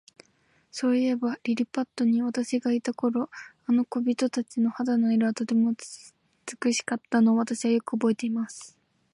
[0.71, 3.29] そういえば、リリパットに私がいた頃、
[3.67, 5.75] あの小人たちの肌の色は、とても
[6.63, 8.75] 美しかったのを、私はよくおぼえています。